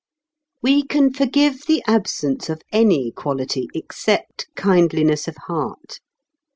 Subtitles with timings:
[0.63, 5.99] We can forgive the absence of any quality except kindliness of heart.